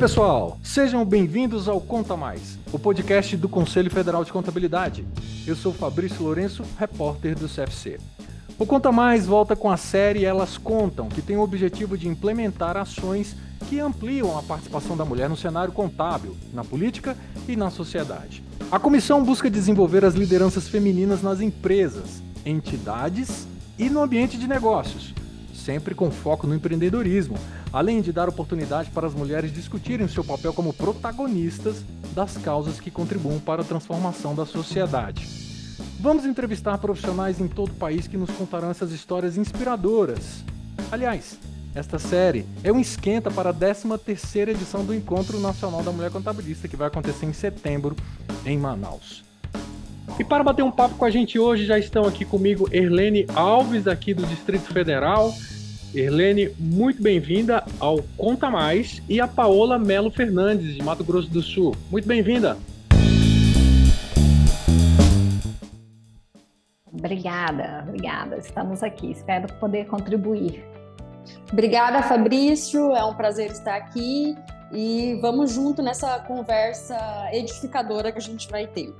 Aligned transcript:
pessoal, 0.00 0.58
sejam 0.62 1.04
bem-vindos 1.04 1.68
ao 1.68 1.78
Conta 1.78 2.16
Mais, 2.16 2.58
o 2.72 2.78
podcast 2.78 3.36
do 3.36 3.50
Conselho 3.50 3.90
Federal 3.90 4.24
de 4.24 4.32
Contabilidade. 4.32 5.04
Eu 5.46 5.54
sou 5.54 5.74
Fabrício 5.74 6.22
Lourenço, 6.22 6.64
repórter 6.78 7.38
do 7.38 7.46
CFC. 7.46 7.98
O 8.58 8.64
Conta 8.64 8.90
Mais 8.90 9.26
volta 9.26 9.54
com 9.54 9.70
a 9.70 9.76
série 9.76 10.24
Elas 10.24 10.56
Contam, 10.56 11.10
que 11.10 11.20
tem 11.20 11.36
o 11.36 11.42
objetivo 11.42 11.98
de 11.98 12.08
implementar 12.08 12.78
ações 12.78 13.36
que 13.68 13.78
ampliam 13.78 14.38
a 14.38 14.42
participação 14.42 14.96
da 14.96 15.04
mulher 15.04 15.28
no 15.28 15.36
cenário 15.36 15.70
contábil, 15.70 16.34
na 16.54 16.64
política 16.64 17.14
e 17.46 17.54
na 17.54 17.68
sociedade. 17.68 18.42
A 18.72 18.78
comissão 18.78 19.22
busca 19.22 19.50
desenvolver 19.50 20.02
as 20.02 20.14
lideranças 20.14 20.66
femininas 20.66 21.20
nas 21.20 21.42
empresas, 21.42 22.22
entidades 22.46 23.46
e 23.78 23.90
no 23.90 24.00
ambiente 24.00 24.38
de 24.38 24.48
negócios, 24.48 25.12
sempre 25.54 25.94
com 25.94 26.10
foco 26.10 26.46
no 26.46 26.54
empreendedorismo, 26.54 27.36
além 27.72 28.00
de 28.00 28.12
dar 28.12 28.28
oportunidade 28.28 28.90
para 28.90 29.06
as 29.06 29.14
mulheres 29.14 29.52
discutirem 29.52 30.08
seu 30.08 30.24
papel 30.24 30.52
como 30.52 30.72
protagonistas 30.72 31.84
das 32.14 32.36
causas 32.36 32.80
que 32.80 32.90
contribuem 32.90 33.38
para 33.38 33.62
a 33.62 33.64
transformação 33.64 34.34
da 34.34 34.44
sociedade. 34.44 35.26
Vamos 36.00 36.24
entrevistar 36.24 36.78
profissionais 36.78 37.40
em 37.40 37.48
todo 37.48 37.70
o 37.70 37.74
país 37.74 38.06
que 38.06 38.16
nos 38.16 38.30
contarão 38.30 38.70
essas 38.70 38.90
histórias 38.90 39.36
inspiradoras. 39.36 40.44
Aliás, 40.90 41.38
esta 41.74 41.98
série 41.98 42.44
é 42.64 42.72
um 42.72 42.80
esquenta 42.80 43.30
para 43.30 43.50
a 43.50 43.54
13ª 43.54 44.48
edição 44.48 44.84
do 44.84 44.94
Encontro 44.94 45.38
Nacional 45.38 45.82
da 45.82 45.92
Mulher 45.92 46.10
Contabilista, 46.10 46.66
que 46.66 46.76
vai 46.76 46.88
acontecer 46.88 47.26
em 47.26 47.32
setembro 47.32 47.94
em 48.44 48.58
Manaus. 48.58 49.22
E 50.18 50.24
para 50.24 50.42
bater 50.42 50.62
um 50.62 50.70
papo 50.70 50.96
com 50.96 51.04
a 51.04 51.10
gente 51.10 51.38
hoje, 51.38 51.64
já 51.64 51.78
estão 51.78 52.04
aqui 52.04 52.24
comigo 52.24 52.68
Erlene 52.72 53.26
Alves, 53.34 53.86
aqui 53.86 54.12
do 54.12 54.26
Distrito 54.26 54.72
Federal, 54.72 55.32
Erlene, 55.94 56.54
muito 56.56 57.02
bem-vinda 57.02 57.64
ao 57.80 58.00
Conta 58.16 58.48
Mais 58.48 59.02
e 59.08 59.20
a 59.20 59.26
Paola 59.26 59.76
Melo 59.76 60.08
Fernandes, 60.08 60.76
de 60.76 60.82
Mato 60.82 61.02
Grosso 61.02 61.28
do 61.28 61.42
Sul. 61.42 61.74
Muito 61.90 62.06
bem-vinda. 62.06 62.56
Obrigada, 66.92 67.84
obrigada. 67.88 68.36
Estamos 68.36 68.84
aqui. 68.84 69.10
Espero 69.10 69.52
poder 69.54 69.86
contribuir. 69.86 70.64
Obrigada, 71.52 72.02
Fabrício. 72.02 72.94
É 72.94 73.04
um 73.04 73.14
prazer 73.14 73.50
estar 73.50 73.74
aqui 73.74 74.36
e 74.72 75.18
vamos 75.20 75.52
junto 75.52 75.82
nessa 75.82 76.20
conversa 76.20 76.96
edificadora 77.32 78.12
que 78.12 78.18
a 78.18 78.22
gente 78.22 78.48
vai 78.48 78.68
ter. 78.68 78.94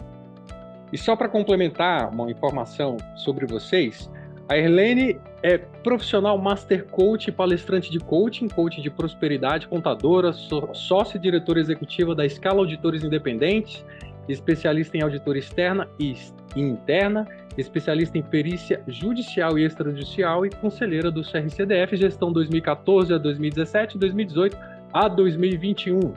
E 0.92 0.98
só 0.98 1.14
para 1.14 1.28
complementar 1.28 2.12
uma 2.12 2.28
informação 2.28 2.96
sobre 3.14 3.46
vocês, 3.46 4.10
a 4.50 4.58
Erlene 4.58 5.16
é 5.44 5.58
profissional 5.58 6.36
Master 6.36 6.84
Coach 6.86 7.30
palestrante 7.30 7.88
de 7.88 8.00
coaching, 8.00 8.48
coach 8.48 8.82
de 8.82 8.90
prosperidade, 8.90 9.68
contadora, 9.68 10.32
sócia 10.32 11.16
e 11.16 11.20
diretora 11.20 11.60
executiva 11.60 12.16
da 12.16 12.26
Escala 12.26 12.58
Auditores 12.58 13.04
Independentes, 13.04 13.84
especialista 14.28 14.96
em 14.96 15.02
auditoria 15.02 15.38
externa 15.38 15.88
e 16.00 16.16
interna, 16.56 17.28
especialista 17.56 18.18
em 18.18 18.22
perícia 18.22 18.82
judicial 18.88 19.56
e 19.56 19.64
extrajudicial 19.64 20.44
e 20.44 20.50
conselheira 20.50 21.12
do 21.12 21.22
CRCDF, 21.22 21.96
gestão 21.96 22.32
2014 22.32 23.14
a 23.14 23.18
2017 23.18 23.96
e 23.96 24.00
2018 24.00 24.56
a 24.92 25.06
2021. 25.06 26.12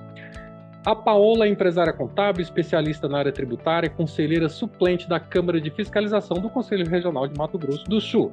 A 0.86 0.94
Paola 0.94 1.46
é 1.46 1.50
empresária 1.50 1.94
contábil, 1.94 2.42
especialista 2.42 3.08
na 3.08 3.20
área 3.20 3.32
tributária, 3.32 3.90
conselheira 3.90 4.50
suplente 4.50 5.08
da 5.08 5.18
Câmara 5.18 5.62
de 5.62 5.72
Fiscalização 5.72 6.42
do 6.42 6.50
Conselho 6.50 6.86
Regional 6.86 7.26
de 7.26 7.38
Mato 7.38 7.58
Grosso 7.58 7.86
do 7.86 8.02
Sul. 8.02 8.30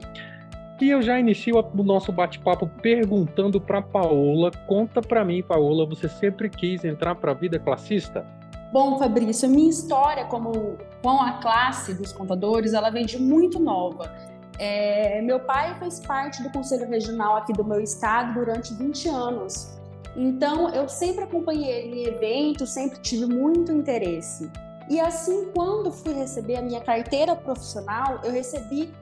E 0.80 0.90
eu 0.90 1.00
já 1.00 1.20
inicio 1.20 1.56
o 1.56 1.82
nosso 1.84 2.10
bate-papo 2.10 2.66
perguntando 2.82 3.60
para 3.60 3.80
Paola, 3.80 4.50
conta 4.66 5.00
para 5.00 5.24
mim, 5.24 5.44
Paola, 5.44 5.86
você 5.86 6.08
sempre 6.08 6.50
quis 6.50 6.84
entrar 6.84 7.14
para 7.14 7.30
a 7.30 7.34
vida 7.34 7.56
classista? 7.56 8.26
Bom, 8.72 8.98
Fabrício, 8.98 9.48
a 9.48 9.52
minha 9.52 9.70
história 9.70 10.24
como 10.24 10.76
com 11.02 11.20
a 11.20 11.34
classe 11.34 11.94
dos 11.94 12.12
contadores, 12.12 12.74
ela 12.74 12.90
vem 12.90 13.06
de 13.06 13.16
muito 13.16 13.60
nova. 13.60 14.12
É, 14.58 15.22
meu 15.22 15.38
pai 15.38 15.78
fez 15.78 16.00
parte 16.00 16.42
do 16.42 16.50
Conselho 16.50 16.88
Regional 16.88 17.36
aqui 17.36 17.52
do 17.52 17.64
meu 17.64 17.80
estado 17.80 18.34
durante 18.34 18.74
20 18.74 19.08
anos. 19.08 19.79
Então, 20.16 20.68
eu 20.74 20.88
sempre 20.88 21.24
acompanhei 21.24 21.70
ele 21.70 22.00
em 22.00 22.04
eventos, 22.06 22.70
sempre 22.70 22.98
tive 23.00 23.26
muito 23.26 23.70
interesse. 23.72 24.50
E 24.88 24.98
assim, 24.98 25.48
quando 25.54 25.92
fui 25.92 26.12
receber 26.12 26.56
a 26.56 26.62
minha 26.62 26.80
carteira 26.80 27.36
profissional, 27.36 28.20
eu 28.24 28.32
recebi 28.32 28.92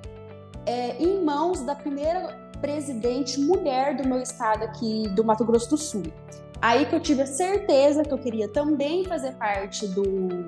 é, 0.67 1.03
em 1.03 1.25
mãos 1.25 1.63
da 1.63 1.75
primeira 1.75 2.37
presidente 2.61 3.41
mulher 3.41 3.97
do 3.97 4.07
meu 4.07 4.21
estado 4.21 4.65
aqui, 4.65 5.09
do 5.15 5.25
Mato 5.25 5.45
Grosso 5.45 5.71
do 5.71 5.77
Sul. 5.79 6.03
Aí 6.61 6.85
que 6.87 6.95
eu 6.95 7.01
tive 7.01 7.23
a 7.23 7.27
certeza 7.27 8.03
que 8.03 8.13
eu 8.13 8.19
queria 8.19 8.49
também 8.49 9.05
fazer 9.05 9.33
parte 9.35 9.87
do, 9.89 10.03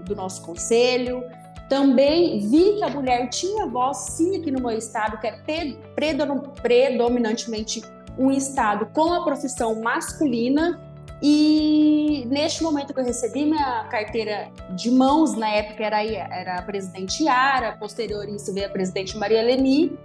do 0.04 0.14
nosso 0.14 0.42
conselho. 0.42 1.24
Também 1.68 2.40
vi 2.40 2.76
que 2.76 2.84
a 2.84 2.88
mulher 2.88 3.28
tinha 3.28 3.64
voz, 3.64 3.96
sim, 3.96 4.36
aqui 4.36 4.50
no 4.50 4.60
meu 4.60 4.76
estado, 4.76 5.18
que 5.20 5.26
é 5.28 5.38
predominantemente 5.94 7.80
um 8.20 8.30
estado 8.30 8.86
com 8.92 9.14
a 9.14 9.24
profissão 9.24 9.80
masculina 9.80 10.78
e 11.22 12.26
neste 12.28 12.62
momento 12.62 12.92
que 12.92 13.00
eu 13.00 13.04
recebi 13.04 13.44
minha 13.46 13.84
carteira 13.90 14.48
de 14.76 14.90
mãos, 14.90 15.34
na 15.34 15.48
época 15.48 15.84
era, 15.84 16.02
era 16.02 16.58
a 16.58 16.62
presidente 16.62 17.24
Yara, 17.24 17.72
posterior 17.72 18.28
isso 18.28 18.52
veio 18.52 18.66
a 18.66 18.70
presidente 18.70 19.16
Maria 19.16 19.42
Leni, 19.42 19.98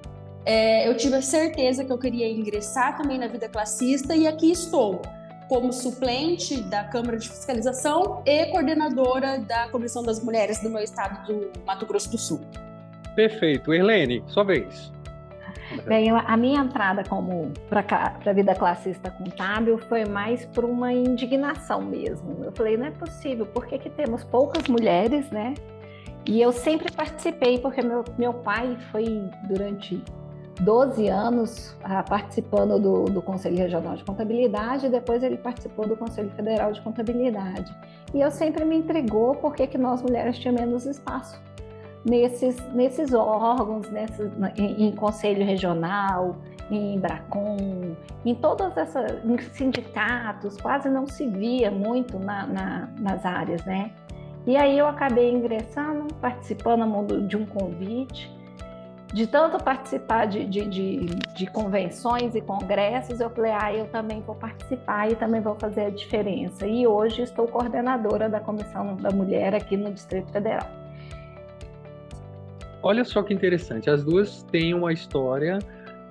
é, 0.46 0.88
eu 0.88 0.96
tive 0.96 1.16
a 1.16 1.22
certeza 1.22 1.84
que 1.84 1.92
eu 1.92 1.98
queria 1.98 2.30
ingressar 2.30 2.98
também 2.98 3.18
na 3.18 3.28
vida 3.28 3.50
classista 3.50 4.16
e 4.16 4.28
aqui 4.28 4.52
estou, 4.52 5.02
como 5.50 5.74
suplente 5.74 6.62
da 6.62 6.86
Câmara 6.86 7.18
de 7.18 7.28
Fiscalização 7.28 8.22
e 8.25 8.46
coordenadora 8.48 9.40
da 9.40 9.68
Comissão 9.70 10.04
das 10.04 10.24
Mulheres 10.24 10.62
do 10.62 10.70
meu 10.70 10.81
estado 10.81 11.25
do 11.28 11.52
Mato 11.66 11.86
Grosso 11.86 12.12
do 12.12 12.18
Sul. 12.18 12.42
Perfeito. 13.16 13.74
Erlene, 13.74 14.24
sua 14.28 14.44
vez. 14.44 14.94
Bem, 15.86 16.12
a 16.12 16.38
minha 16.38 16.62
entrada 16.62 17.03
como 17.03 17.52
para 17.70 17.84
a 18.26 18.34
vida 18.34 18.53
classista 18.53 19.09
contábil 19.09 19.78
foi 19.78 20.06
mais 20.06 20.46
por 20.46 20.64
uma 20.64 20.94
indignação 20.94 21.81
mesmo. 21.81 22.44
Eu 22.44 22.52
falei, 22.52 22.78
não 22.78 22.86
é 22.86 22.92
possível, 22.92 23.46
por 23.46 23.66
que, 23.66 23.78
que 23.80 23.90
temos 23.90 24.24
poucas 24.24 24.68
mulheres, 24.68 25.30
né? 25.31 25.54
E 26.28 26.42
eu 26.42 26.52
sempre 26.52 26.92
participei, 26.92 27.59
porque 27.59 27.81
meu, 27.81 28.04
meu 28.18 28.34
pai 28.34 28.78
foi 28.92 29.30
durante 29.48 30.04
12 30.62 31.08
anos 31.08 31.75
ah, 31.84 32.02
participando 32.02 32.80
do, 32.80 33.04
do 33.06 33.22
Conselho 33.22 33.58
Regional 33.58 33.96
de 33.96 34.04
Contabilidade, 34.04 34.90
depois 34.90 35.22
ele 35.22 35.38
participou 35.38 35.88
do 35.88 35.96
Conselho 35.96 36.30
Federal 36.31 36.72
de 36.72 36.81
Contabilidade. 36.81 37.75
E 38.14 38.22
eu 38.22 38.31
sempre 38.31 38.64
me 38.66 38.78
intrigou 38.78 39.36
porque 39.36 39.68
que 39.68 39.78
nós 39.78 40.02
mulheres 40.02 40.38
tínhamos 40.38 40.62
menos 40.62 40.86
espaço 40.86 41.40
nesses, 42.06 42.56
nesses 42.74 43.14
órgãos, 43.14 43.90
nesses, 43.90 44.32
em, 44.56 44.88
em 44.88 44.92
conselho 44.92 45.44
regional, 45.44 46.38
em 46.70 47.00
Bracon, 47.00 47.96
em 48.24 48.36
todas 48.36 48.78
essas 48.78 49.24
em 49.24 49.38
sindicatos, 49.54 50.58
quase 50.58 50.90
não 50.90 51.08
se 51.08 51.28
via 51.28 51.72
muito 51.72 52.18
na, 52.20 52.46
na, 52.46 52.90
nas 53.00 53.26
áreas, 53.26 53.64
né? 53.66 53.92
E 54.48 54.56
aí 54.56 54.78
eu 54.78 54.88
acabei 54.88 55.32
ingressando, 55.32 56.14
participando 56.22 57.28
de 57.28 57.36
um 57.36 57.46
convite, 57.46 58.32
de 59.12 59.26
tanto 59.26 59.64
participar 59.64 60.26
de, 60.26 60.46
de, 60.46 60.66
de, 60.66 61.06
de, 61.06 61.48
convenções 61.48 62.36
e 62.36 62.42
congressos, 62.42 63.20
eu 63.20 63.30
falei, 63.30 63.52
ah, 63.52 63.74
eu 63.74 63.88
também 63.88 64.22
vou 64.22 64.36
participar 64.36 65.10
e 65.10 65.16
também 65.16 65.42
vou 65.42 65.56
fazer 65.56 65.86
a 65.86 65.90
diferença. 65.90 66.68
E 66.68 66.86
hoje 66.86 67.22
estou 67.22 67.48
coordenadora 67.48 68.28
da 68.28 68.40
Comissão 68.40 68.96
da 68.98 69.10
Mulher 69.10 69.56
aqui 69.56 69.78
no 69.78 69.92
Distrito 69.92 70.32
Federal. 70.32 70.84
Olha 72.86 73.04
só 73.04 73.24
que 73.24 73.34
interessante, 73.34 73.90
as 73.90 74.04
duas 74.04 74.44
têm 74.44 74.76
uma 74.76 74.94
história 74.94 75.58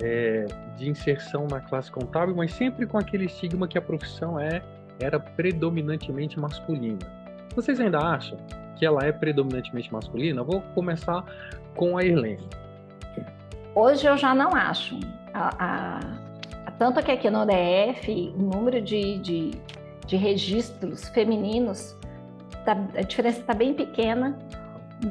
é, 0.03 0.45
de 0.77 0.91
inserção 0.91 1.47
na 1.49 1.61
classe 1.61 1.89
contábil, 1.89 2.35
mas 2.35 2.53
sempre 2.53 2.85
com 2.85 2.99
aquele 2.99 3.27
estigma 3.27 3.69
que 3.69 3.79
a 3.79 3.81
profissão 3.81 4.41
é 4.41 4.61
era 4.99 5.21
predominantemente 5.21 6.37
masculina. 6.37 6.99
Vocês 7.55 7.79
ainda 7.79 8.01
acham 8.01 8.37
que 8.75 8.85
ela 8.85 9.05
é 9.05 9.13
predominantemente 9.13 9.93
masculina? 9.93 10.43
vou 10.43 10.63
começar 10.75 11.25
com 11.77 11.97
a 11.97 12.03
Irlene. 12.03 12.43
Hoje 13.73 14.09
eu 14.09 14.17
já 14.17 14.35
não 14.35 14.53
acho. 14.53 14.99
A, 15.33 16.01
a, 16.67 16.71
tanto 16.73 17.01
que 17.05 17.13
aqui 17.13 17.31
no 17.31 17.47
DF, 17.47 18.35
o 18.37 18.43
número 18.43 18.81
de, 18.81 19.19
de, 19.21 19.51
de 20.09 20.17
registros 20.17 21.09
femininos, 21.11 21.97
tá, 22.65 22.73
a 22.97 23.03
diferença 23.03 23.39
está 23.39 23.55
bem 23.55 23.75
pequena 23.75 24.37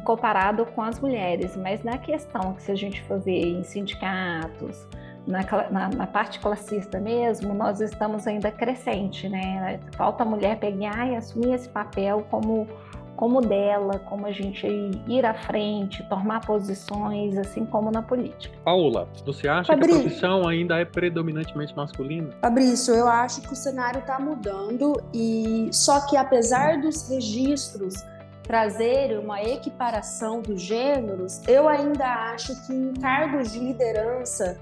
comparado 0.02 0.66
com 0.66 0.82
as 0.82 1.00
mulheres, 1.00 1.56
mas 1.56 1.84
na 1.84 1.98
questão 1.98 2.54
que 2.54 2.64
se 2.64 2.72
a 2.72 2.76
gente 2.76 3.02
for 3.04 3.20
ver 3.20 3.46
em 3.46 3.64
sindicatos, 3.64 4.88
na, 5.26 5.42
na, 5.70 5.90
na, 5.90 6.08
parte 6.08 6.40
classista 6.40 7.00
mesmo, 7.00 7.54
nós 7.54 7.80
estamos 7.80 8.28
ainda 8.28 8.52
crescente, 8.52 9.30
né? 9.30 9.80
Falta 9.96 10.24
a 10.24 10.26
mulher 10.26 10.60
pegar 10.60 11.10
e 11.10 11.16
assumir 11.16 11.54
esse 11.54 11.70
papel 11.70 12.26
como, 12.30 12.68
como 13.16 13.40
dela, 13.40 14.00
como 14.00 14.26
a 14.26 14.32
gente 14.32 14.68
ir 15.08 15.26
à 15.26 15.34
frente, 15.34 16.04
tomar 16.10 16.42
posições, 16.42 17.38
assim 17.38 17.66
como 17.66 17.90
na 17.90 18.02
política. 18.02 18.54
Paula, 18.66 19.08
você 19.26 19.48
acha 19.48 19.72
Fabrício, 19.72 19.96
que 19.96 20.00
a 20.00 20.04
profissão 20.10 20.48
ainda 20.48 20.78
é 20.78 20.84
predominantemente 20.84 21.74
masculina? 21.74 22.30
Fabrício, 22.42 22.94
eu 22.94 23.08
acho 23.08 23.42
que 23.42 23.54
o 23.54 23.56
cenário 23.56 24.00
está 24.00 24.20
mudando 24.20 25.02
e 25.14 25.70
só 25.72 26.06
que 26.06 26.18
apesar 26.18 26.82
dos 26.82 27.10
registros 27.10 27.96
trazerem 28.44 29.18
uma 29.18 29.42
equiparação 29.42 30.42
dos 30.42 30.62
gêneros, 30.62 31.42
eu 31.48 31.68
ainda 31.68 32.06
acho 32.34 32.68
que 32.68 32.74
em 32.74 32.94
cargos 32.94 33.54
de 33.54 33.60
liderança 33.60 34.60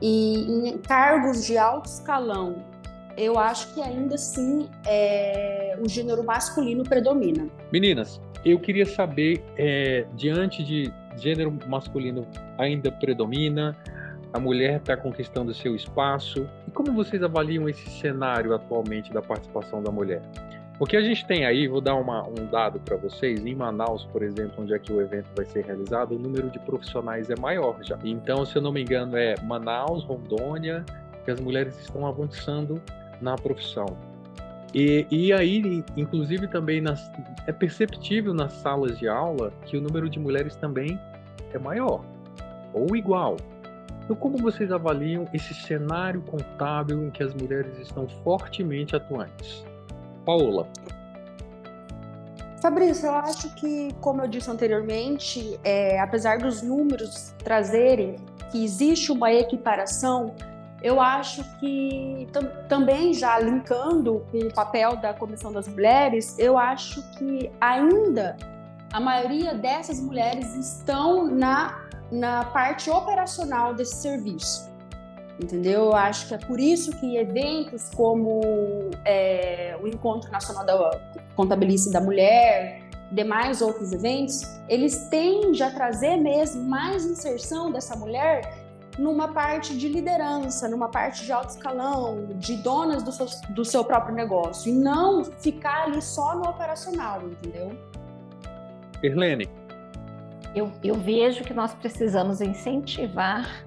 e 0.00 0.68
em 0.68 0.78
cargos 0.78 1.44
de 1.44 1.56
alto 1.56 1.86
escalão 1.86 2.62
eu 3.16 3.38
acho 3.38 3.74
que 3.74 3.82
ainda 3.82 4.14
assim 4.14 4.68
é, 4.86 5.76
o 5.80 5.88
gênero 5.88 6.24
masculino 6.24 6.82
predomina. 6.82 7.46
Meninas, 7.72 8.20
eu 8.44 8.58
queria 8.58 8.86
saber, 8.86 9.42
é, 9.56 10.06
diante 10.14 10.64
de 10.64 10.92
gênero 11.16 11.56
masculino 11.66 12.26
ainda 12.58 12.90
predomina, 12.90 13.76
a 14.32 14.40
mulher 14.40 14.78
está 14.78 14.96
conquistando 14.96 15.52
seu 15.52 15.76
espaço, 15.76 16.48
e 16.66 16.70
como 16.70 16.92
vocês 16.92 17.22
avaliam 17.22 17.68
esse 17.68 17.88
cenário 18.00 18.54
atualmente 18.54 19.12
da 19.12 19.20
participação 19.20 19.82
da 19.82 19.90
mulher? 19.90 20.22
O 20.82 20.84
que 20.84 20.96
a 20.96 21.00
gente 21.00 21.24
tem 21.24 21.46
aí, 21.46 21.68
vou 21.68 21.80
dar 21.80 21.94
uma, 21.94 22.26
um 22.26 22.44
dado 22.50 22.80
para 22.80 22.96
vocês, 22.96 23.46
em 23.46 23.54
Manaus, 23.54 24.04
por 24.06 24.20
exemplo, 24.20 24.64
onde 24.64 24.74
é 24.74 24.78
que 24.80 24.92
o 24.92 25.00
evento 25.00 25.28
vai 25.36 25.44
ser 25.44 25.64
realizado, 25.64 26.16
o 26.16 26.18
número 26.18 26.50
de 26.50 26.58
profissionais 26.58 27.30
é 27.30 27.36
maior 27.38 27.78
já. 27.84 27.96
Então, 28.02 28.44
se 28.44 28.56
eu 28.56 28.62
não 28.62 28.72
me 28.72 28.82
engano, 28.82 29.16
é 29.16 29.36
Manaus, 29.44 30.02
Rondônia, 30.02 30.84
que 31.24 31.30
as 31.30 31.38
mulheres 31.38 31.78
estão 31.78 32.04
avançando 32.04 32.82
na 33.20 33.36
profissão. 33.36 33.86
E, 34.74 35.06
e 35.08 35.32
aí, 35.32 35.84
inclusive, 35.96 36.48
também 36.48 36.80
nas, 36.80 37.08
é 37.46 37.52
perceptível 37.52 38.34
nas 38.34 38.52
salas 38.54 38.98
de 38.98 39.06
aula 39.06 39.52
que 39.66 39.76
o 39.76 39.80
número 39.80 40.10
de 40.10 40.18
mulheres 40.18 40.56
também 40.56 40.98
é 41.54 41.60
maior 41.60 42.04
ou 42.74 42.96
igual. 42.96 43.36
Então, 44.02 44.16
como 44.16 44.36
vocês 44.36 44.72
avaliam 44.72 45.28
esse 45.32 45.54
cenário 45.54 46.22
contábil 46.22 47.06
em 47.06 47.10
que 47.10 47.22
as 47.22 47.32
mulheres 47.32 47.78
estão 47.78 48.08
fortemente 48.24 48.96
atuantes? 48.96 49.64
Paola. 50.24 50.68
Fabrício, 52.60 53.06
eu 53.06 53.14
acho 53.14 53.52
que, 53.56 53.92
como 54.00 54.22
eu 54.22 54.28
disse 54.28 54.48
anteriormente, 54.48 55.58
é, 55.64 55.98
apesar 55.98 56.38
dos 56.38 56.62
números 56.62 57.34
trazerem 57.42 58.16
que 58.52 58.62
existe 58.62 59.10
uma 59.10 59.32
equiparação, 59.32 60.32
eu 60.80 61.00
acho 61.00 61.42
que 61.58 62.28
também 62.68 63.14
já 63.14 63.38
linkando 63.38 64.24
com 64.30 64.38
o 64.38 64.54
papel 64.54 64.96
da 64.96 65.12
Comissão 65.14 65.52
das 65.52 65.66
Mulheres, 65.66 66.38
eu 66.38 66.56
acho 66.56 67.02
que 67.12 67.50
ainda 67.60 68.36
a 68.92 69.00
maioria 69.00 69.54
dessas 69.54 70.00
mulheres 70.00 70.54
estão 70.54 71.26
na, 71.26 71.82
na 72.10 72.44
parte 72.44 72.90
operacional 72.90 73.74
desse 73.74 73.96
serviço. 73.96 74.71
Entendeu? 75.40 75.86
Eu 75.86 75.94
acho 75.94 76.28
que 76.28 76.34
é 76.34 76.38
por 76.38 76.60
isso 76.60 76.92
que 76.98 77.16
eventos 77.16 77.90
como 77.94 78.40
é, 79.04 79.76
o 79.82 79.88
Encontro 79.88 80.30
Nacional 80.30 80.64
da 80.64 81.00
Contabilista 81.34 81.90
da 81.90 82.00
Mulher, 82.00 82.82
demais 83.10 83.60
outros 83.60 83.92
eventos, 83.92 84.42
eles 84.68 85.08
tendem 85.08 85.60
a 85.62 85.70
trazer 85.70 86.16
mesmo 86.16 86.62
mais 86.64 87.04
inserção 87.04 87.70
dessa 87.70 87.96
mulher 87.96 88.62
numa 88.98 89.28
parte 89.28 89.76
de 89.76 89.88
liderança, 89.88 90.68
numa 90.68 90.88
parte 90.88 91.24
de 91.24 91.32
alto 91.32 91.50
escalão, 91.50 92.26
de 92.36 92.56
donas 92.56 93.02
do 93.02 93.10
seu, 93.10 93.26
do 93.50 93.64
seu 93.64 93.84
próprio 93.84 94.14
negócio, 94.14 94.70
e 94.70 94.74
não 94.74 95.24
ficar 95.24 95.84
ali 95.84 96.02
só 96.02 96.34
no 96.34 96.48
operacional, 96.48 97.22
entendeu? 97.22 97.70
Irlene. 99.02 99.48
Eu, 100.54 100.70
eu 100.84 100.94
vejo 100.94 101.42
que 101.44 101.54
nós 101.54 101.74
precisamos 101.74 102.42
incentivar 102.42 103.64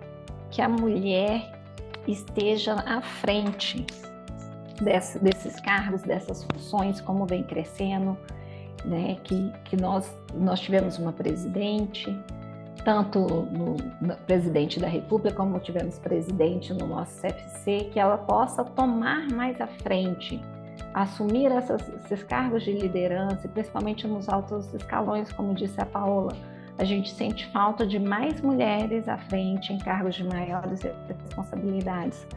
que 0.51 0.62
a 0.62 0.69
mulher 0.69 1.55
esteja 2.07 2.74
à 2.74 3.02
frente 3.02 3.86
desse, 4.81 5.19
desses 5.19 5.60
cargos, 5.60 6.02
dessas 6.02 6.44
funções, 6.44 7.02
como 7.02 7.25
vem 7.25 7.44
crescendo, 7.44 8.18
né? 8.84 9.18
que, 9.24 9.52
que 9.66 9.78
nós, 9.78 10.16
nós 10.34 10.60
tivemos 10.60 10.98
uma 10.98 11.12
presidente, 11.12 12.18
tanto 12.84 13.19
no, 13.19 13.75
no, 14.02 14.16
presidente 14.25 14.80
da 14.80 14.88
República 14.88 15.36
como 15.36 15.60
tivemos 15.60 15.98
presidente 16.00 16.74
no 16.74 16.88
nosso 16.88 17.22
CFC, 17.22 17.90
que 17.92 18.00
ela 18.00 18.18
possa 18.18 18.63
tomar 18.63 19.28
mais 19.30 19.60
à 19.60 19.68
frente, 19.68 20.42
assumir 20.94 21.51
essas, 21.51 21.81
esses 21.90 22.24
cargos 22.24 22.63
de 22.63 22.72
liderança, 22.72 23.48
principalmente 23.48 24.08
nos 24.08 24.30
altos 24.30 24.74
escalões, 24.74 25.31
como 25.31 25.54
disse 25.54 25.80
a 25.81 25.86
Paola. 25.86 26.34
A 26.77 26.83
gente 26.83 27.10
sente 27.12 27.48
falta 27.48 27.86
de 27.86 27.98
mais 27.98 28.42
mulheres 28.42 29.07
à 29.07 29.18
frente 29.18 29.72
em 29.72 29.77
cargos 29.77 30.16
de 30.16 30.24
maiores 30.24 30.81
responsabilidades. 31.07 32.27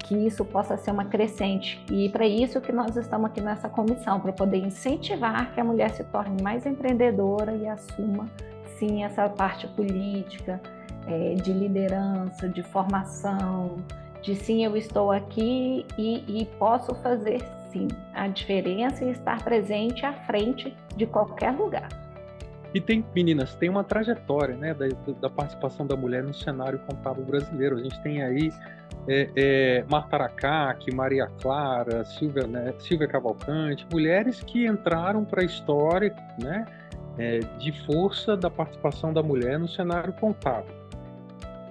Que 0.00 0.14
isso 0.14 0.44
possa 0.44 0.76
ser 0.76 0.90
uma 0.90 1.06
crescente. 1.06 1.82
E 1.90 2.08
para 2.10 2.26
isso 2.26 2.60
que 2.60 2.72
nós 2.72 2.96
estamos 2.96 3.30
aqui 3.30 3.40
nessa 3.40 3.68
comissão, 3.68 4.20
para 4.20 4.32
poder 4.32 4.58
incentivar 4.58 5.52
que 5.54 5.60
a 5.60 5.64
mulher 5.64 5.90
se 5.90 6.04
torne 6.04 6.42
mais 6.42 6.66
empreendedora 6.66 7.54
e 7.54 7.66
assuma 7.66 8.28
sim 8.76 9.04
essa 9.04 9.28
parte 9.28 9.66
política, 9.68 10.60
é, 11.06 11.34
de 11.34 11.52
liderança, 11.52 12.48
de 12.48 12.62
formação, 12.62 13.76
de 14.20 14.36
sim, 14.36 14.64
eu 14.64 14.76
estou 14.76 15.10
aqui 15.10 15.84
e, 15.98 16.42
e, 16.42 16.46
posso 16.58 16.94
fazer 16.96 17.42
sim 17.72 17.88
a 18.14 18.28
diferença 18.28 19.04
e 19.04 19.10
estar 19.10 19.42
presente 19.42 20.06
à 20.06 20.12
frente 20.12 20.76
de 20.96 21.06
qualquer 21.06 21.50
lugar. 21.52 21.88
E 22.74 22.80
tem, 22.80 23.04
meninas, 23.14 23.54
tem 23.54 23.68
uma 23.68 23.84
trajetória 23.84 24.56
né, 24.56 24.72
da, 24.72 24.86
da 25.20 25.28
participação 25.28 25.86
da 25.86 25.94
mulher 25.94 26.22
no 26.22 26.32
cenário 26.32 26.78
contábil 26.80 27.24
brasileiro. 27.24 27.76
A 27.76 27.82
gente 27.82 28.00
tem 28.02 28.22
aí 28.22 28.50
é, 29.06 29.28
é, 29.36 29.84
Marta 29.90 30.30
Maria 30.94 31.26
Clara, 31.40 32.04
Silvia, 32.04 32.46
né, 32.46 32.72
Silvia 32.78 33.06
Cavalcante, 33.06 33.86
mulheres 33.92 34.42
que 34.42 34.66
entraram 34.66 35.24
para 35.24 35.42
a 35.42 35.44
história, 35.44 36.14
né? 36.42 36.64
é, 37.18 37.40
de 37.58 37.72
força 37.84 38.36
da 38.36 38.50
participação 38.50 39.12
da 39.12 39.22
mulher 39.22 39.58
no 39.58 39.68
cenário 39.68 40.12
contábil. 40.14 40.74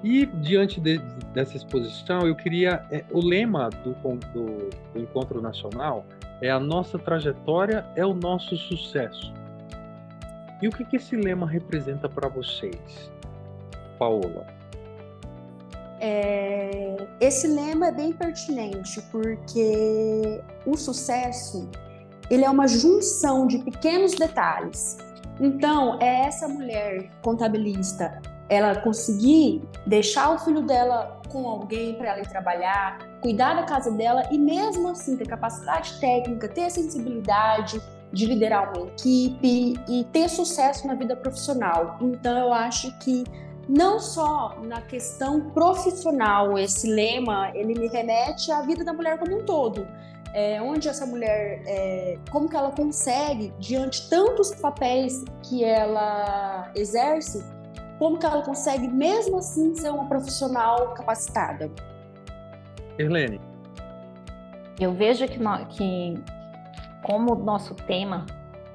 E 0.03 0.25
diante 0.25 0.79
de, 0.79 0.97
dessa 1.33 1.55
exposição, 1.55 2.27
eu 2.27 2.35
queria. 2.35 2.83
É, 2.91 3.03
o 3.11 3.19
lema 3.19 3.69
do, 3.69 3.93
do, 4.33 4.69
do, 4.93 4.99
Encontro 4.99 5.41
Nacional 5.41 6.05
é 6.41 6.49
a 6.49 6.59
nossa 6.59 6.97
trajetória 6.97 7.85
é 7.95 8.05
o 8.05 8.13
nosso 8.13 8.57
sucesso. 8.57 9.31
E 10.61 10.67
o 10.67 10.71
que, 10.71 10.85
que 10.85 10.97
esse 10.97 11.15
lema 11.15 11.47
representa 11.47 12.07
para 12.07 12.27
vocês, 12.27 13.11
Paola? 13.97 14.45
É, 15.99 16.97
esse 17.19 17.47
lema 17.47 17.87
é 17.87 17.91
bem 17.91 18.11
pertinente 18.11 19.01
porque 19.11 20.41
o 20.65 20.75
sucesso 20.75 21.69
ele 22.29 22.43
é 22.43 22.49
uma 22.49 22.67
junção 22.67 23.45
de 23.45 23.59
pequenos 23.59 24.13
detalhes 24.13 24.97
então, 25.41 25.97
é 25.99 26.27
essa 26.27 26.47
mulher 26.47 27.09
contabilista, 27.23 28.21
ela 28.47 28.75
conseguir 28.75 29.63
deixar 29.87 30.35
o 30.35 30.37
filho 30.37 30.61
dela 30.61 31.19
com 31.29 31.47
alguém 31.47 31.95
para 31.95 32.09
ela 32.09 32.19
ir 32.19 32.27
trabalhar, 32.27 32.99
cuidar 33.21 33.55
da 33.55 33.63
casa 33.63 33.89
dela 33.89 34.23
e 34.29 34.37
mesmo 34.37 34.89
assim 34.89 35.17
ter 35.17 35.27
capacidade 35.27 35.99
técnica, 35.99 36.47
ter 36.47 36.69
sensibilidade 36.69 37.81
de 38.11 38.25
liderar 38.25 38.75
uma 38.75 38.87
equipe 38.87 39.79
e 39.87 40.03
ter 40.11 40.29
sucesso 40.29 40.87
na 40.87 40.93
vida 40.93 41.15
profissional. 41.15 41.97
Então, 42.01 42.37
eu 42.37 42.53
acho 42.53 42.91
que 42.99 43.23
não 43.69 43.99
só 43.99 44.57
na 44.63 44.81
questão 44.81 45.49
profissional, 45.51 46.57
esse 46.57 46.87
lema, 46.87 47.51
ele 47.53 47.79
me 47.79 47.87
remete 47.87 48.51
à 48.51 48.61
vida 48.61 48.83
da 48.83 48.91
mulher 48.91 49.17
como 49.17 49.37
um 49.37 49.45
todo 49.45 49.87
é, 50.33 50.61
onde 50.61 50.87
essa 50.87 51.05
mulher, 51.05 51.61
é, 51.65 52.17
como 52.31 52.49
que 52.49 52.55
ela 52.55 52.71
consegue, 52.71 53.53
diante 53.59 54.09
tantos 54.09 54.53
papéis 54.55 55.23
que 55.43 55.63
ela 55.63 56.71
exerce, 56.75 57.43
como 57.99 58.17
que 58.17 58.25
ela 58.25 58.41
consegue, 58.41 58.87
mesmo 58.87 59.37
assim, 59.37 59.75
ser 59.75 59.89
uma 59.89 60.07
profissional 60.07 60.93
capacitada? 60.93 61.69
Irlene. 62.97 63.39
Eu 64.79 64.93
vejo 64.93 65.27
que, 65.27 65.37
que 65.69 66.23
como 67.03 67.33
o 67.33 67.43
nosso 67.43 67.73
tema 67.75 68.25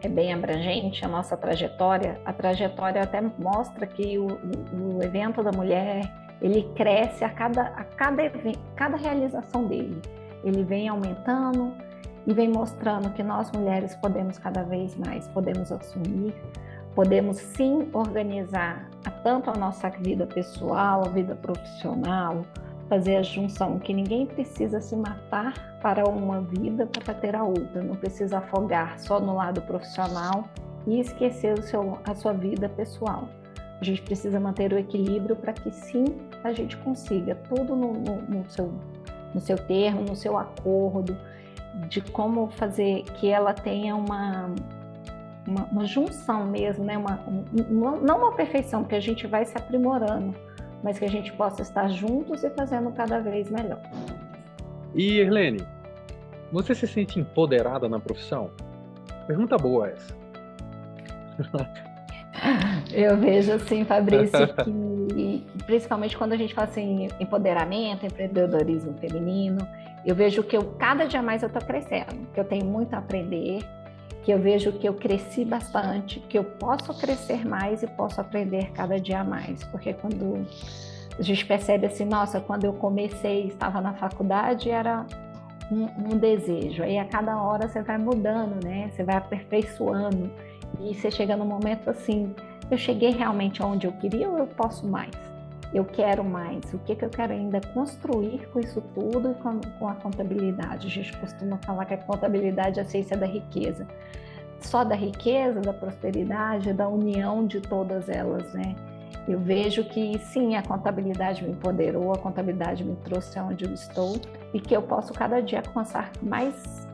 é 0.02 0.09
bem 0.09 0.33
abrangente, 0.33 1.04
a 1.04 1.09
nossa 1.09 1.37
trajetória, 1.37 2.21
a 2.25 2.33
trajetória 2.33 3.02
até 3.02 3.21
mostra 3.38 3.87
que 3.87 4.18
o, 4.18 4.26
o, 4.26 5.02
evento 5.02 5.42
da 5.42 5.50
mulher, 5.52 6.02
ele 6.40 6.62
cresce 6.75 7.25
a 7.25 7.30
cada, 7.30 7.62
a 7.62 7.85
cada, 7.85 8.23
cada 8.75 8.97
realização 8.97 9.64
dele. 9.64 10.00
Ele 10.45 10.62
vem 10.62 10.88
aumentando 10.88 11.73
e 12.26 12.33
vem 12.33 12.49
mostrando 12.49 13.11
que 13.11 13.23
nós 13.23 13.50
mulheres 13.52 13.95
podemos 13.97 14.38
cada 14.38 14.62
vez 14.62 14.97
mais, 14.97 15.26
podemos 15.28 15.73
assumir, 15.73 16.35
podemos 16.95 17.37
sim 17.38 17.88
organizar 17.92 18.88
tanto 19.23 19.50
a 19.50 19.54
nossa 19.54 19.88
vida 19.90 20.26
pessoal, 20.26 21.04
a 21.04 21.09
vida 21.09 21.35
profissional, 21.35 22.45
fazer 22.88 23.16
a 23.16 23.23
junção, 23.23 23.78
que 23.78 23.92
ninguém 23.92 24.26
precisa 24.26 24.80
se 24.80 24.95
matar 24.95 25.75
para 25.87 26.05
uma 26.05 26.40
vida 26.40 26.85
para 26.85 27.14
ter 27.14 27.37
a 27.37 27.45
outra. 27.45 27.81
Não 27.81 27.95
precisa 27.95 28.38
afogar 28.38 28.99
só 28.99 29.21
no 29.21 29.37
lado 29.37 29.62
profissional 29.62 30.49
e 30.85 30.99
esquecer 30.99 31.57
o 31.57 31.62
seu, 31.62 31.97
a 32.05 32.12
sua 32.12 32.33
vida 32.33 32.69
pessoal. 32.69 33.28
A 33.81 33.85
gente 33.85 34.02
precisa 34.02 34.40
manter 34.40 34.73
o 34.73 34.78
equilíbrio 34.78 35.37
para 35.37 35.52
que 35.52 35.71
sim 35.71 36.07
a 36.43 36.52
gente 36.52 36.76
consiga 36.78 37.37
tudo 37.37 37.76
no, 37.76 37.93
no, 37.93 38.23
no, 38.23 38.50
seu, 38.50 38.73
no 39.33 39.40
seu 39.40 39.57
termo, 39.57 40.00
no 40.00 40.16
seu 40.16 40.37
acordo, 40.37 41.16
de 41.88 42.00
como 42.00 42.49
fazer 42.49 43.05
que 43.21 43.31
ela 43.31 43.55
tenha 43.55 43.95
uma, 43.95 44.50
uma, 45.47 45.64
uma 45.71 45.85
junção 45.85 46.47
mesmo, 46.47 46.85
né? 46.85 46.99
uma, 46.99 47.21
uma, 47.71 47.93
não 47.99 48.19
uma 48.19 48.33
perfeição, 48.33 48.83
porque 48.83 48.97
a 48.97 49.00
gente 49.00 49.25
vai 49.28 49.45
se 49.45 49.57
aprimorando, 49.57 50.35
mas 50.83 50.99
que 50.99 51.05
a 51.05 51.11
gente 51.11 51.33
possa 51.35 51.62
estar 51.62 51.88
juntos 51.90 52.43
e 52.43 52.50
fazendo 52.50 52.90
cada 52.90 53.21
vez 53.21 53.49
melhor. 53.49 53.81
E 54.97 55.21
Erlene, 55.21 55.75
você 56.53 56.75
se 56.75 56.87
sente 56.87 57.19
empoderada 57.19 57.88
na 57.88 57.99
profissão? 57.99 58.50
Pergunta 59.26 59.57
boa 59.57 59.88
essa. 59.88 60.15
Eu 62.93 63.17
vejo 63.17 63.53
assim, 63.53 63.85
Fabrício, 63.85 64.38
que 64.62 65.47
principalmente 65.65 66.17
quando 66.17 66.33
a 66.33 66.37
gente 66.37 66.55
fala 66.55 66.69
assim, 66.69 67.09
empoderamento, 67.19 68.05
empreendedorismo 68.05 68.95
feminino, 68.99 69.67
eu 70.05 70.15
vejo 70.15 70.43
que 70.43 70.57
eu 70.57 70.75
cada 70.79 71.07
dia 71.07 71.23
mais 71.23 71.43
eu 71.43 71.49
estou 71.49 71.62
crescendo, 71.62 72.26
que 72.33 72.38
eu 72.38 72.45
tenho 72.45 72.65
muito 72.67 72.95
a 72.95 72.99
aprender, 72.99 73.61
que 74.23 74.31
eu 74.31 74.38
vejo 74.38 74.73
que 74.73 74.87
eu 74.87 74.95
cresci 74.95 75.45
bastante, 75.45 76.21
que 76.21 76.38
eu 76.38 76.45
posso 76.45 76.93
crescer 76.95 77.47
mais 77.47 77.83
e 77.83 77.87
posso 77.87 78.21
aprender 78.21 78.71
cada 78.73 79.00
dia 79.00 79.25
mais, 79.25 79.65
porque 79.65 79.95
quando 79.95 80.47
a 81.19 81.23
gente 81.23 81.45
percebe 81.45 81.87
assim, 81.87 82.05
nossa, 82.05 82.41
quando 82.41 82.65
eu 82.65 82.75
comecei, 82.75 83.47
estava 83.47 83.81
na 83.81 83.95
faculdade, 83.95 84.71
era 84.71 85.07
um, 85.70 86.14
um 86.14 86.18
desejo, 86.18 86.82
aí 86.82 86.99
a 86.99 87.04
cada 87.04 87.40
hora 87.40 87.68
você 87.68 87.82
vai 87.82 87.99
mudando, 87.99 88.62
né? 88.64 88.90
Você 88.92 89.02
vai 89.02 89.16
aperfeiçoando 89.16 90.30
e 90.80 90.94
você 90.94 91.11
chega 91.11 91.37
num 91.37 91.46
momento 91.46 91.88
assim, 91.88 92.35
eu 92.70 92.78
cheguei 92.78 93.11
realmente 93.11 93.62
onde 93.62 93.87
eu 93.87 93.92
queria 93.92 94.28
ou 94.28 94.38
eu 94.38 94.46
posso 94.46 94.87
mais? 94.87 95.14
Eu 95.75 95.85
quero 95.85 96.25
mais. 96.25 96.73
O 96.73 96.78
que, 96.78 96.94
que 96.94 97.04
eu 97.04 97.11
quero 97.11 97.32
ainda 97.32 97.61
construir 97.75 98.49
com 98.52 98.61
isso 98.61 98.80
tudo 98.94 99.32
e 99.32 99.35
com, 99.35 99.61
com 99.78 99.88
a 99.88 99.94
contabilidade? 99.94 100.87
A 100.87 100.90
gente 100.90 101.16
costuma 101.18 101.58
falar 101.58 101.85
que 101.85 101.94
a 101.94 101.99
contabilidade 101.99 102.78
é 102.78 102.82
a 102.82 102.85
ciência 102.85 103.16
da 103.16 103.26
riqueza. 103.26 103.87
Só 104.61 104.85
da 104.85 104.94
riqueza, 104.94 105.61
da 105.61 105.73
prosperidade, 105.73 106.73
da 106.73 106.88
união 106.88 107.46
de 107.46 107.61
todas 107.61 108.08
elas, 108.08 108.52
né? 108.54 108.75
Eu 109.28 109.40
vejo 109.40 109.85
que 109.85 110.18
sim, 110.18 110.54
a 110.54 110.62
contabilidade 110.62 111.45
me 111.45 111.50
empoderou, 111.50 112.12
a 112.12 112.18
contabilidade 112.18 112.85
me 112.85 112.95
trouxe 112.97 113.38
aonde 113.38 113.64
eu 113.64 113.75
estou 113.75 114.21
e 114.54 114.61
que 114.61 114.75
eu 114.75 114.83
posso 114.83 115.12
cada 115.12 115.40
dia 115.40 115.59
alcançar 115.59 116.12
mais, 116.23 116.87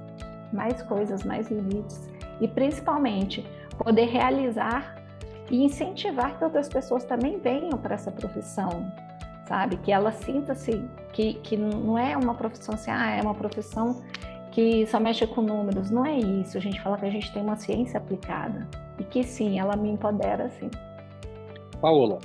mais 0.52 0.82
coisas, 0.82 1.24
mais 1.24 1.50
limites 1.50 2.08
e 2.40 2.48
principalmente 2.48 3.44
poder 3.76 4.06
realizar 4.06 4.96
e 5.50 5.62
incentivar 5.62 6.38
que 6.38 6.44
outras 6.44 6.68
pessoas 6.68 7.04
também 7.04 7.38
venham 7.38 7.76
para 7.76 7.94
essa 7.94 8.10
profissão, 8.10 8.90
sabe? 9.46 9.76
Que 9.76 9.92
ela 9.92 10.12
sinta-se 10.12 10.82
que, 11.12 11.34
que 11.34 11.56
não 11.56 11.98
é 11.98 12.16
uma 12.16 12.34
profissão 12.34 12.74
assim, 12.74 12.90
ah, 12.90 13.10
é 13.10 13.20
uma 13.20 13.34
profissão 13.34 14.02
que 14.52 14.86
só 14.86 14.98
mexe 14.98 15.26
com 15.26 15.42
números. 15.42 15.90
Não 15.90 16.06
é 16.06 16.16
isso. 16.16 16.56
A 16.56 16.60
gente 16.60 16.80
fala 16.80 16.96
que 16.96 17.06
a 17.06 17.10
gente 17.10 17.30
tem 17.32 17.42
uma 17.42 17.56
ciência 17.56 17.98
aplicada 17.98 18.66
e 18.98 19.04
que 19.04 19.22
sim, 19.22 19.58
ela 19.58 19.76
me 19.76 19.90
empodera 19.90 20.48
sim. 20.50 20.70
Paola, 21.82 22.20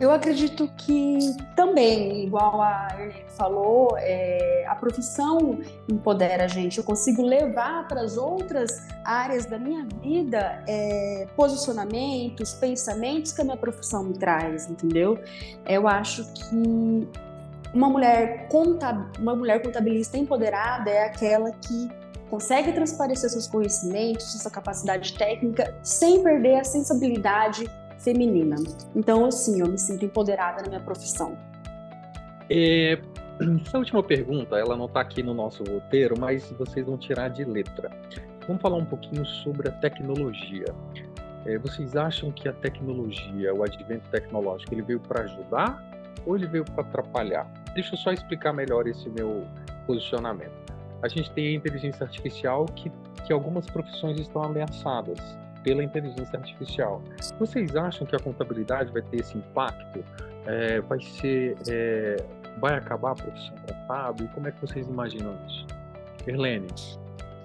eu 0.00 0.12
acredito 0.12 0.70
que 0.76 1.18
também, 1.56 2.24
igual 2.24 2.62
a 2.62 2.86
Erlene 2.92 3.24
falou, 3.36 3.96
é, 3.98 4.64
a 4.68 4.76
profissão 4.76 5.58
empodera 5.88 6.44
a 6.44 6.46
gente. 6.46 6.78
Eu 6.78 6.84
consigo 6.84 7.20
levar 7.20 7.88
para 7.88 8.02
as 8.02 8.16
outras 8.16 8.86
áreas 9.04 9.44
da 9.46 9.58
minha 9.58 9.84
vida 10.00 10.62
é, 10.68 11.26
posicionamentos, 11.34 12.54
pensamentos 12.54 13.32
que 13.32 13.40
a 13.40 13.44
minha 13.44 13.56
profissão 13.56 14.04
me 14.04 14.14
traz, 14.16 14.70
entendeu? 14.70 15.18
Eu 15.66 15.88
acho 15.88 16.24
que 16.32 17.08
uma 17.74 17.90
mulher, 17.90 18.46
contab 18.48 19.18
uma 19.18 19.34
mulher 19.34 19.60
contabilista 19.60 20.16
empoderada 20.16 20.88
é 20.88 21.06
aquela 21.06 21.50
que 21.50 21.90
consegue 22.30 22.72
transparecer 22.72 23.30
seus 23.30 23.48
conhecimentos, 23.48 24.32
sua 24.40 24.50
capacidade 24.50 25.14
técnica, 25.14 25.74
sem 25.82 26.22
perder 26.22 26.60
a 26.60 26.64
sensibilidade 26.64 27.68
feminina. 27.98 28.56
Então, 28.94 29.24
assim, 29.24 29.60
eu 29.60 29.68
me 29.68 29.78
sinto 29.78 30.04
empoderada 30.04 30.62
na 30.62 30.68
minha 30.68 30.80
profissão. 30.80 31.36
É, 32.50 32.98
essa 33.64 33.78
última 33.78 34.02
pergunta, 34.02 34.56
ela 34.56 34.76
não 34.76 34.86
está 34.86 35.00
aqui 35.00 35.22
no 35.22 35.34
nosso 35.34 35.62
roteiro, 35.64 36.18
mas 36.18 36.50
vocês 36.52 36.86
vão 36.86 36.96
tirar 36.96 37.28
de 37.28 37.44
letra. 37.44 37.90
Vamos 38.46 38.62
falar 38.62 38.76
um 38.76 38.84
pouquinho 38.84 39.24
sobre 39.26 39.68
a 39.68 39.72
tecnologia. 39.72 40.66
É, 41.44 41.58
vocês 41.58 41.96
acham 41.96 42.32
que 42.32 42.48
a 42.48 42.52
tecnologia, 42.52 43.54
o 43.54 43.62
advento 43.62 44.08
tecnológico, 44.10 44.74
ele 44.74 44.82
veio 44.82 45.00
para 45.00 45.22
ajudar 45.22 45.82
ou 46.26 46.36
ele 46.36 46.46
veio 46.46 46.64
para 46.64 46.82
atrapalhar? 46.82 47.46
Deixa 47.74 47.94
eu 47.94 47.98
só 47.98 48.12
explicar 48.12 48.52
melhor 48.52 48.86
esse 48.86 49.08
meu 49.08 49.46
posicionamento. 49.86 50.52
A 51.02 51.08
gente 51.08 51.30
tem 51.30 51.48
a 51.48 51.52
inteligência 51.52 52.04
artificial 52.04 52.66
que, 52.66 52.90
que 53.26 53.32
algumas 53.32 53.66
profissões 53.66 54.18
estão 54.18 54.42
ameaçadas 54.42 55.18
pela 55.68 55.84
inteligência 55.84 56.38
artificial. 56.38 57.02
Vocês 57.38 57.76
acham 57.76 58.06
que 58.06 58.16
a 58.16 58.18
contabilidade 58.18 58.90
vai 58.90 59.02
ter 59.02 59.20
esse 59.20 59.36
impacto? 59.36 60.02
É, 60.46 60.80
vai 60.80 60.98
ser, 60.98 61.56
é, 61.68 62.16
vai 62.58 62.74
acabar 62.74 63.10
a 63.12 63.14
profissão 63.14 63.54
contábil? 63.66 64.28
Como 64.34 64.48
é 64.48 64.50
que 64.50 64.60
vocês 64.62 64.88
imaginam 64.88 65.36
isso? 65.46 65.66
Erlene. 66.26 66.68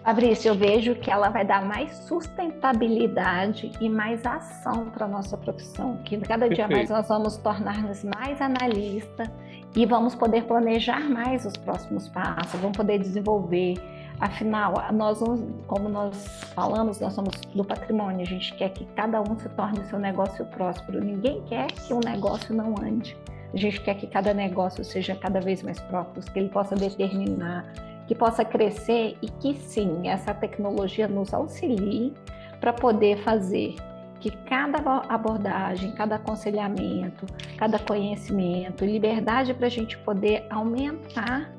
Fabrício, 0.05 0.49
eu 0.49 0.55
vejo 0.55 0.95
que 0.95 1.11
ela 1.11 1.29
vai 1.29 1.45
dar 1.45 1.65
mais 1.65 1.91
sustentabilidade 2.07 3.71
e 3.79 3.89
mais 3.89 4.25
ação 4.25 4.89
para 4.89 5.05
a 5.05 5.07
nossa 5.07 5.37
profissão, 5.37 5.97
que 6.03 6.17
cada 6.17 6.47
Perfeito. 6.47 6.55
dia 6.55 6.67
mais 6.67 6.89
nós 6.89 7.07
vamos 7.07 7.37
tornar-nos 7.37 8.03
mais 8.03 8.41
analistas 8.41 9.29
e 9.75 9.85
vamos 9.85 10.13
poder 10.13 10.43
planejar 10.43 11.09
mais 11.09 11.45
os 11.45 11.55
próximos 11.57 12.07
passos, 12.09 12.59
vamos 12.59 12.75
poder 12.75 12.99
desenvolver 12.99 13.75
Afinal, 14.19 14.73
nós, 14.93 15.19
como 15.67 15.89
nós 15.89 16.43
falamos, 16.55 16.99
nós 16.99 17.13
somos 17.13 17.33
do 17.53 17.63
patrimônio, 17.63 18.21
a 18.21 18.25
gente 18.25 18.53
quer 18.55 18.69
que 18.69 18.85
cada 18.95 19.21
um 19.21 19.37
se 19.37 19.49
torne 19.49 19.83
seu 19.85 19.99
negócio 19.99 20.45
próspero. 20.45 21.03
Ninguém 21.03 21.41
quer 21.43 21.67
que 21.67 21.93
um 21.93 21.99
negócio 21.99 22.55
não 22.55 22.75
ande. 22.81 23.17
A 23.53 23.57
gente 23.57 23.81
quer 23.81 23.95
que 23.95 24.07
cada 24.07 24.33
negócio 24.33 24.83
seja 24.83 25.15
cada 25.15 25.39
vez 25.39 25.61
mais 25.61 25.79
próspero, 25.79 26.25
que 26.31 26.39
ele 26.39 26.49
possa 26.49 26.75
determinar, 26.75 27.65
que 28.07 28.15
possa 28.15 28.43
crescer 28.43 29.17
e 29.21 29.29
que 29.29 29.55
sim, 29.55 30.07
essa 30.07 30.33
tecnologia 30.33 31.07
nos 31.07 31.33
auxilie 31.33 32.13
para 32.59 32.73
poder 32.73 33.17
fazer 33.23 33.75
que 34.19 34.31
cada 34.31 34.79
abordagem, 35.09 35.91
cada 35.91 36.15
aconselhamento, 36.15 37.25
cada 37.57 37.77
conhecimento, 37.77 38.85
liberdade 38.85 39.53
para 39.53 39.67
a 39.67 39.69
gente 39.69 39.97
poder 39.97 40.47
aumentar 40.49 41.51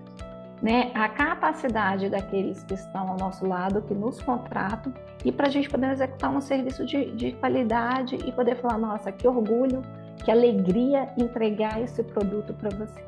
né, 0.64 0.90
a 0.94 1.10
capacidade 1.10 2.08
daqueles 2.08 2.64
que 2.64 2.72
estão 2.72 3.10
ao 3.10 3.18
nosso 3.18 3.46
lado, 3.46 3.82
que 3.82 3.92
nos 3.92 4.18
contratam, 4.22 4.94
e 5.22 5.30
para 5.30 5.48
a 5.48 5.50
gente 5.50 5.68
poder 5.68 5.90
executar 5.92 6.34
um 6.34 6.40
serviço 6.40 6.86
de, 6.86 7.10
de 7.10 7.32
qualidade 7.32 8.16
e 8.16 8.32
poder 8.32 8.56
falar: 8.56 8.78
nossa, 8.78 9.12
que 9.12 9.28
orgulho, 9.28 9.82
que 10.24 10.30
alegria 10.30 11.12
entregar 11.18 11.82
esse 11.82 12.02
produto 12.02 12.54
para 12.54 12.70
você. 12.70 13.04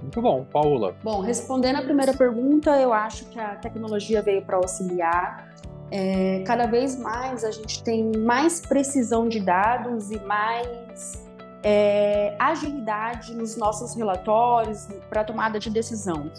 Muito 0.00 0.22
bom, 0.22 0.46
Paula. 0.50 0.96
Bom, 1.04 1.20
respondendo 1.20 1.76
a 1.76 1.82
primeira 1.82 2.14
pergunta, 2.14 2.70
eu 2.80 2.90
acho 2.90 3.26
que 3.26 3.38
a 3.38 3.56
tecnologia 3.56 4.22
veio 4.22 4.40
para 4.40 4.56
auxiliar. 4.56 5.52
É, 5.90 6.42
cada 6.46 6.66
vez 6.66 6.98
mais 6.98 7.44
a 7.44 7.50
gente 7.50 7.82
tem 7.82 8.12
mais 8.16 8.60
precisão 8.60 9.28
de 9.28 9.40
dados 9.40 10.10
e 10.10 10.18
mais 10.20 11.25
é, 11.68 12.36
agilidade 12.38 13.34
nos 13.34 13.56
nossos 13.56 13.96
relatórios 13.96 14.86
para 15.10 15.24
tomada 15.24 15.58
de 15.58 15.68
decisão. 15.68 16.30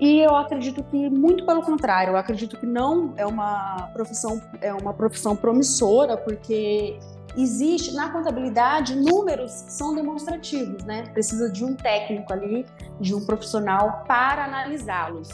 E 0.00 0.20
eu 0.20 0.34
acredito 0.34 0.82
que 0.84 1.10
muito 1.10 1.44
pelo 1.44 1.60
contrário, 1.60 2.12
eu 2.12 2.16
acredito 2.16 2.56
que 2.56 2.64
não 2.64 3.12
é 3.18 3.26
uma 3.26 3.90
profissão 3.92 4.40
é 4.62 4.72
uma 4.72 4.94
profissão 4.94 5.36
promissora, 5.36 6.16
porque 6.16 6.98
existe 7.36 7.92
na 7.92 8.08
contabilidade 8.08 8.96
números 8.96 9.50
são 9.52 9.94
demonstrativos, 9.94 10.82
né? 10.84 11.02
Precisa 11.12 11.50
de 11.50 11.62
um 11.62 11.74
técnico 11.74 12.32
ali, 12.32 12.64
de 12.98 13.14
um 13.14 13.26
profissional 13.26 14.02
para 14.08 14.46
analisá-los. 14.46 15.28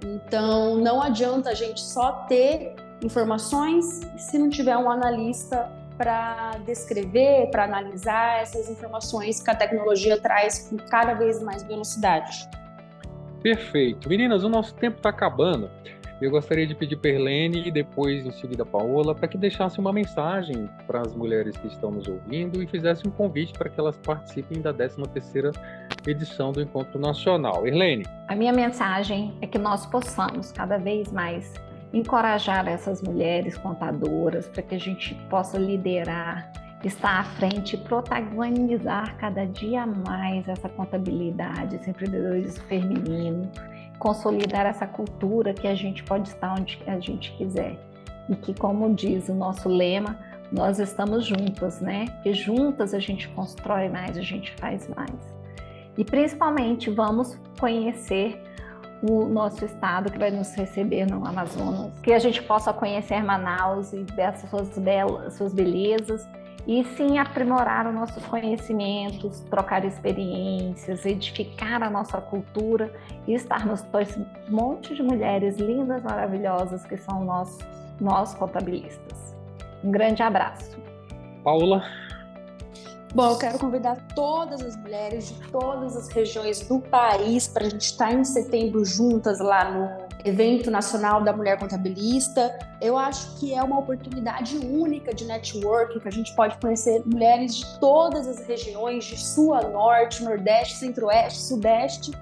Então, 0.00 0.76
não 0.76 1.02
adianta 1.02 1.50
a 1.50 1.54
gente 1.54 1.80
só 1.80 2.12
ter 2.28 2.76
informações 3.02 4.00
se 4.16 4.38
não 4.38 4.48
tiver 4.48 4.76
um 4.76 4.88
analista 4.88 5.68
para 6.02 6.58
descrever, 6.66 7.48
para 7.52 7.62
analisar 7.62 8.42
essas 8.42 8.68
informações 8.68 9.40
que 9.40 9.48
a 9.48 9.54
tecnologia 9.54 10.20
traz 10.20 10.68
com 10.68 10.76
cada 10.76 11.14
vez 11.14 11.40
mais 11.40 11.62
velocidade. 11.62 12.48
Perfeito. 13.40 14.08
Meninas, 14.08 14.42
o 14.42 14.48
nosso 14.48 14.74
tempo 14.74 14.96
está 14.96 15.10
acabando. 15.10 15.70
Eu 16.20 16.28
gostaria 16.32 16.66
de 16.66 16.74
pedir 16.74 16.96
para 16.96 17.10
Erlene 17.10 17.68
e 17.68 17.70
depois, 17.70 18.26
em 18.26 18.32
seguida, 18.32 18.66
Paola, 18.66 19.14
para 19.14 19.28
que 19.28 19.38
deixasse 19.38 19.78
uma 19.78 19.92
mensagem 19.92 20.68
para 20.88 21.02
as 21.02 21.14
mulheres 21.14 21.56
que 21.56 21.68
estão 21.68 21.92
nos 21.92 22.08
ouvindo 22.08 22.60
e 22.60 22.66
fizesse 22.66 23.06
um 23.06 23.10
convite 23.10 23.52
para 23.52 23.70
que 23.70 23.78
elas 23.78 23.96
participem 23.98 24.60
da 24.60 24.74
13ª 24.74 25.52
edição 26.04 26.50
do 26.50 26.60
Encontro 26.60 26.98
Nacional. 26.98 27.64
Irlene. 27.64 28.04
A 28.26 28.34
minha 28.34 28.52
mensagem 28.52 29.36
é 29.40 29.46
que 29.46 29.58
nós 29.58 29.86
possamos 29.86 30.50
cada 30.50 30.78
vez 30.78 31.12
mais 31.12 31.52
encorajar 31.92 32.66
essas 32.68 33.02
mulheres 33.02 33.56
contadoras 33.56 34.48
para 34.48 34.62
que 34.62 34.74
a 34.74 34.80
gente 34.80 35.14
possa 35.28 35.58
liderar, 35.58 36.50
estar 36.84 37.20
à 37.20 37.24
frente, 37.24 37.76
protagonizar 37.76 39.16
cada 39.18 39.44
dia 39.46 39.86
mais 39.86 40.48
essa 40.48 40.68
contabilidade, 40.68 41.76
esse 41.76 41.90
empreendedorismo 41.90 42.64
feminino, 42.64 43.50
consolidar 43.98 44.66
essa 44.66 44.86
cultura 44.86 45.54
que 45.54 45.66
a 45.68 45.74
gente 45.74 46.02
pode 46.02 46.28
estar 46.28 46.54
onde 46.54 46.82
a 46.86 46.98
gente 46.98 47.32
quiser. 47.36 47.78
E 48.28 48.36
que, 48.36 48.54
como 48.54 48.94
diz 48.94 49.28
o 49.28 49.34
nosso 49.34 49.68
lema, 49.68 50.18
nós 50.50 50.78
estamos 50.78 51.24
juntas, 51.24 51.80
né? 51.80 52.06
Que 52.22 52.32
juntas 52.32 52.94
a 52.94 52.98
gente 52.98 53.28
constrói 53.28 53.88
mais, 53.88 54.16
a 54.16 54.22
gente 54.22 54.52
faz 54.56 54.88
mais. 54.88 55.34
E 55.96 56.04
principalmente 56.04 56.90
vamos 56.90 57.38
conhecer 57.58 58.40
o 59.02 59.26
nosso 59.26 59.64
estado 59.64 60.10
que 60.10 60.18
vai 60.18 60.30
nos 60.30 60.54
receber 60.54 61.06
no 61.06 61.26
Amazonas, 61.26 61.98
que 62.00 62.12
a 62.12 62.18
gente 62.18 62.42
possa 62.42 62.72
conhecer 62.72 63.22
Manaus 63.22 63.92
e 63.92 64.04
ver 64.14 64.36
suas 64.38 64.78
belas, 64.78 65.34
suas 65.34 65.52
belezas 65.52 66.26
e 66.66 66.84
sim 66.84 67.18
aprimorar 67.18 67.88
os 67.88 67.94
nossos 67.94 68.24
conhecimentos, 68.26 69.40
trocar 69.50 69.84
experiências, 69.84 71.04
edificar 71.04 71.82
a 71.82 71.90
nossa 71.90 72.20
cultura 72.20 72.92
e 73.26 73.34
estarmos 73.34 73.82
dois 73.82 74.16
monte 74.48 74.94
de 74.94 75.02
mulheres 75.02 75.58
lindas, 75.58 76.02
maravilhosas 76.04 76.84
que 76.86 76.96
são 76.96 77.24
nós, 77.24 77.58
nós 78.00 78.34
contabilistas. 78.34 79.34
Um 79.82 79.90
grande 79.90 80.22
abraço. 80.22 80.78
Paula. 81.42 81.82
Bom, 83.14 83.32
eu 83.32 83.36
quero 83.36 83.58
convidar 83.58 83.98
todas 84.14 84.62
as 84.62 84.74
mulheres 84.74 85.28
de 85.28 85.50
todas 85.50 85.94
as 85.94 86.08
regiões 86.08 86.60
do 86.66 86.80
país 86.80 87.46
para 87.46 87.66
a 87.66 87.68
gente 87.68 87.82
estar 87.82 88.10
em 88.10 88.24
setembro 88.24 88.82
juntas 88.86 89.38
lá 89.38 89.70
no 89.70 90.06
Evento 90.24 90.70
Nacional 90.70 91.22
da 91.22 91.30
Mulher 91.30 91.58
Contabilista. 91.58 92.58
Eu 92.80 92.96
acho 92.96 93.38
que 93.38 93.52
é 93.52 93.62
uma 93.62 93.78
oportunidade 93.78 94.56
única 94.56 95.12
de 95.12 95.26
networking, 95.26 96.00
que 96.00 96.08
a 96.08 96.10
gente 96.10 96.34
pode 96.34 96.56
conhecer 96.56 97.02
mulheres 97.04 97.56
de 97.56 97.78
todas 97.80 98.26
as 98.26 98.46
regiões, 98.46 99.04
de 99.04 99.18
sul 99.18 99.54
norte, 99.70 100.24
nordeste, 100.24 100.76
centro-oeste, 100.76 101.38
sudeste, 101.38 102.12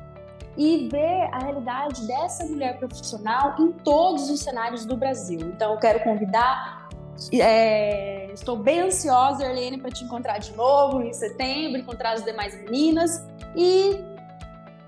e 0.56 0.88
ver 0.88 1.28
a 1.30 1.38
realidade 1.38 2.04
dessa 2.04 2.44
mulher 2.46 2.80
profissional 2.80 3.54
em 3.60 3.70
todos 3.70 4.28
os 4.28 4.40
cenários 4.40 4.84
do 4.84 4.96
Brasil. 4.96 5.38
Então, 5.40 5.74
eu 5.74 5.78
quero 5.78 6.02
convidar 6.02 6.88
é, 7.32 8.19
estou 8.32 8.56
bem 8.56 8.80
ansiosa, 8.80 9.44
Erlene, 9.44 9.78
para 9.78 9.90
te 9.90 10.04
encontrar 10.04 10.38
de 10.38 10.54
novo 10.56 11.02
em 11.02 11.12
setembro, 11.12 11.78
encontrar 11.78 12.12
as 12.12 12.24
demais 12.24 12.54
meninas 12.62 13.26
e 13.56 13.96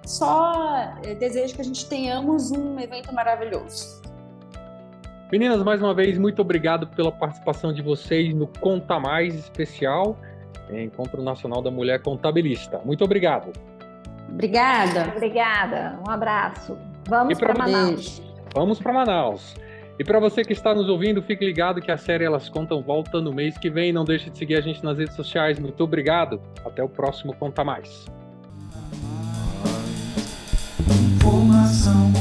só 0.05 0.95
é, 1.05 1.15
desejo 1.15 1.55
que 1.55 1.61
a 1.61 1.65
gente 1.65 1.87
tenhamos 1.87 2.51
um 2.51 2.79
evento 2.79 3.13
maravilhoso. 3.15 4.03
Meninas, 5.31 5.63
mais 5.63 5.81
uma 5.81 5.95
vez, 5.95 6.19
muito 6.19 6.43
obrigado 6.43 6.87
pela 6.89 7.11
participação 7.11 7.73
de 7.73 7.81
vocês 7.81 8.35
no 8.35 8.47
Conta 8.47 9.01
Mais 9.01 9.35
especial, 9.35 10.17
Encontro 10.71 11.23
Nacional 11.23 11.63
da 11.63 11.71
Mulher 11.71 12.03
Contabilista. 12.03 12.81
Muito 12.85 13.05
obrigado. 13.05 13.53
Obrigada. 14.29 15.13
Obrigada. 15.15 15.99
Um 16.07 16.11
abraço. 16.11 16.77
Vamos 17.09 17.39
para 17.39 17.55
Manaus. 17.55 18.23
Vamos 18.55 18.79
para 18.79 18.93
Manaus. 18.93 19.55
E 19.99 20.05
para 20.05 20.19
você 20.19 20.43
que 20.43 20.53
está 20.53 20.75
nos 20.75 20.89
ouvindo, 20.89 21.23
fique 21.23 21.45
ligado 21.45 21.81
que 21.81 21.91
a 21.91 21.97
série 21.97 22.25
Elas 22.25 22.49
Contam 22.49 22.83
volta 22.83 23.21
no 23.21 23.33
mês 23.33 23.59
que 23.59 23.71
vem. 23.71 23.93
Não 23.93 24.05
deixe 24.05 24.31
de 24.31 24.39
seguir 24.39 24.57
a 24.57 24.61
gente 24.61 24.83
nas 24.83 24.99
redes 24.99 25.15
sociais. 25.15 25.59
Muito 25.59 25.83
obrigado. 25.85 26.41
Até 26.65 26.83
o 26.83 26.89
próximo 26.89 27.35
Conta 27.35 27.63
Mais. 27.63 28.07
Informação. 31.17 32.13